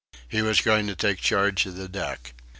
[0.27, 2.33] He was going to take charge of the deck.